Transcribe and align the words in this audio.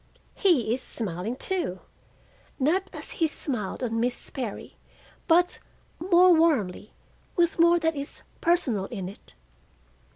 He 0.33 0.73
is 0.73 0.81
smiling, 0.81 1.35
too, 1.35 1.79
not 2.57 2.89
as 2.91 3.11
he 3.11 3.27
smiled 3.27 3.83
on 3.83 3.99
Miss 3.99 4.15
Sperry, 4.15 4.75
but 5.27 5.59
more 5.99 6.33
warmly, 6.33 6.91
with 7.35 7.59
more 7.59 7.77
that 7.77 7.95
is 7.95 8.23
personal 8.41 8.85
in 8.85 9.07
it. 9.07 9.35